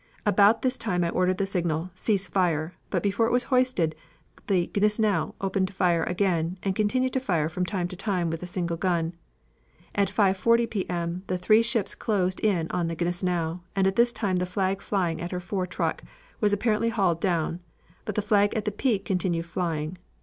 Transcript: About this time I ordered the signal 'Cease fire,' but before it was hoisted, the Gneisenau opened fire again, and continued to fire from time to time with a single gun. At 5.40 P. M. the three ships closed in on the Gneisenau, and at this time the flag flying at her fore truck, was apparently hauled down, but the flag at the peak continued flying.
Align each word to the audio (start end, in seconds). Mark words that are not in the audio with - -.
About 0.25 0.63
this 0.63 0.79
time 0.79 1.03
I 1.03 1.11
ordered 1.11 1.37
the 1.37 1.45
signal 1.45 1.91
'Cease 1.93 2.25
fire,' 2.27 2.73
but 2.89 3.03
before 3.03 3.27
it 3.27 3.31
was 3.31 3.43
hoisted, 3.53 3.93
the 4.47 4.65
Gneisenau 4.73 5.35
opened 5.39 5.71
fire 5.71 6.01
again, 6.05 6.57
and 6.63 6.75
continued 6.75 7.13
to 7.13 7.19
fire 7.19 7.47
from 7.47 7.67
time 7.67 7.87
to 7.89 7.95
time 7.95 8.31
with 8.31 8.41
a 8.41 8.47
single 8.47 8.77
gun. 8.77 9.13
At 9.93 10.07
5.40 10.07 10.69
P. 10.71 10.89
M. 10.89 11.21
the 11.27 11.37
three 11.37 11.61
ships 11.61 11.93
closed 11.93 12.39
in 12.39 12.65
on 12.71 12.87
the 12.87 12.95
Gneisenau, 12.95 13.59
and 13.75 13.85
at 13.85 13.95
this 13.95 14.11
time 14.11 14.37
the 14.37 14.47
flag 14.47 14.81
flying 14.81 15.21
at 15.21 15.29
her 15.31 15.39
fore 15.39 15.67
truck, 15.67 16.03
was 16.39 16.51
apparently 16.51 16.89
hauled 16.89 17.21
down, 17.21 17.59
but 18.03 18.15
the 18.15 18.23
flag 18.23 18.55
at 18.55 18.65
the 18.65 18.71
peak 18.71 19.05
continued 19.05 19.45
flying. 19.45 19.99